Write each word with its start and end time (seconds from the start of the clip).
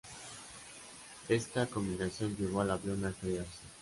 Esta 1.29 1.67
combinación 1.67 2.35
llevó 2.35 2.61
al 2.61 2.71
avión 2.71 3.05
a 3.05 3.09
estrellarse. 3.09 3.59